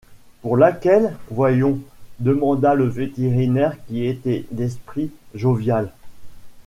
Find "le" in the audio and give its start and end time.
2.73-2.85